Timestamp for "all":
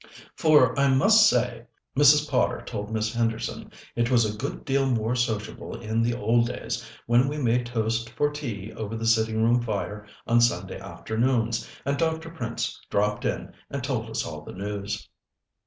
14.25-14.41